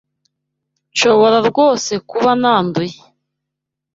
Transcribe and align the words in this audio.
Nshobora 0.91 1.37
rwose 1.49 1.91
kuba 2.09 2.31
nanduye! 2.41 2.97